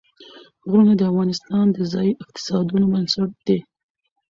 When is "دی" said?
3.47-3.59